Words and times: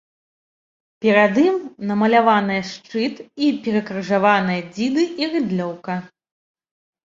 Перад 1.03 1.33
ім 1.49 1.57
намаляваныя 1.89 2.63
шчыт 2.71 3.15
і 3.45 3.53
перакрыжаваныя 3.63 4.61
дзіды 4.73 5.03
і 5.25 5.33
рыдлёўка. 5.39 5.93